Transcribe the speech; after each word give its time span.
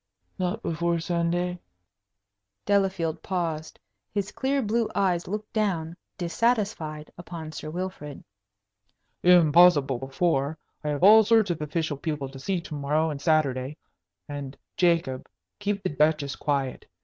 "Not 0.39 0.63
before 0.63 0.99
Sunday?" 0.99 1.59
Delafield 2.65 3.21
paused. 3.21 3.77
His 4.11 4.31
clear 4.31 4.63
blue 4.63 4.89
eyes 4.95 5.27
looked 5.27 5.53
down, 5.53 5.95
dissatisfied, 6.17 7.11
upon 7.19 7.51
Sir 7.51 7.69
Wilfrid. 7.69 8.23
"Impossible 9.21 9.99
before. 9.99 10.57
I 10.83 10.87
have 10.89 11.03
all 11.03 11.23
sorts 11.23 11.51
of 11.51 11.61
official 11.61 11.97
people 11.97 12.29
to 12.29 12.39
see 12.39 12.59
to 12.61 12.73
morrow 12.73 13.11
and 13.11 13.21
Saturday. 13.21 13.77
And, 14.27 14.57
Jacob, 14.75 15.29
keep 15.59 15.83
the 15.83 15.89
Duchess 15.89 16.35
quiet. 16.35 16.87